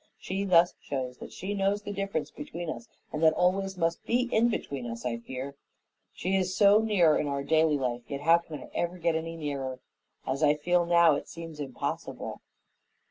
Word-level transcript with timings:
She 0.17 0.45
thus 0.45 0.73
shows 0.81 1.17
that 1.19 1.31
she 1.31 1.53
knows 1.53 1.83
the 1.83 1.93
difference 1.93 2.31
between 2.31 2.71
us 2.71 2.87
and 3.13 3.21
that 3.21 3.33
always 3.33 3.77
must 3.77 4.03
be 4.03 4.25
between 4.49 4.89
us, 4.89 5.05
I 5.05 5.17
fear. 5.17 5.53
She 6.11 6.35
is 6.35 6.55
so 6.57 6.79
near 6.79 7.15
in 7.15 7.27
our 7.27 7.43
daily 7.43 7.77
life, 7.77 8.01
yet 8.07 8.21
how 8.21 8.39
can 8.39 8.57
I 8.63 8.71
ever 8.73 8.97
get 8.97 9.13
any 9.13 9.35
nearer? 9.35 9.79
As 10.25 10.41
I 10.41 10.55
feel 10.55 10.87
now, 10.87 11.13
it 11.13 11.27
seems 11.29 11.59
impossible." 11.59 12.41